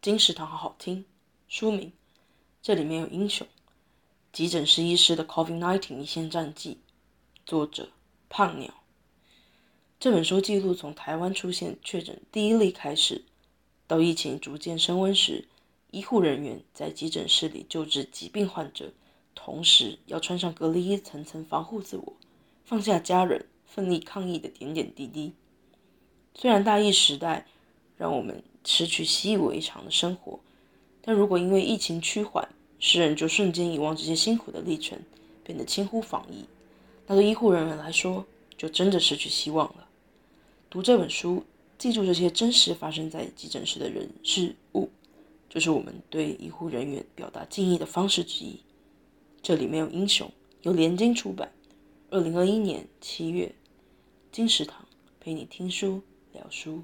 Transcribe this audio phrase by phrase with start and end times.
[0.00, 1.04] 金石堂好好听。
[1.48, 1.90] 书名：
[2.62, 3.44] 这里面有英雄。
[4.32, 6.78] 急诊室医师的 COVID-19 一线战记。
[7.44, 7.88] 作者：
[8.28, 8.72] 胖鸟。
[9.98, 13.24] 这本书记录从台湾出现确诊第一例开始，
[13.88, 15.48] 到疫情逐渐升温时，
[15.90, 18.92] 医护人员在急诊室里救治疾病患者，
[19.34, 22.12] 同时要穿上隔离衣，层层防护自我，
[22.64, 25.34] 放下家人，奋力抗疫的点点滴滴。
[26.34, 27.48] 虽然大疫时代
[27.98, 30.38] 让我们失去习以为常的生活，
[31.02, 34.96] 但如果因为疫情趋缓，世人就瞬间遗忘这些辛苦的历程，
[35.42, 36.44] 变得轻忽防疫，
[37.06, 38.24] 那对医护人员来说，
[38.56, 39.88] 就真的失去希望了。
[40.70, 41.42] 读这本书，
[41.76, 44.88] 记住这些真实发生在急诊室的人事物，
[45.48, 48.60] 就是我们对医护人员表达敬意的方式之一。
[49.42, 50.30] 这里没有英雄，
[50.62, 51.50] 由联经出版，
[52.10, 53.52] 二零二一年七月，
[54.30, 54.86] 金石堂
[55.18, 56.82] 陪你听书聊书。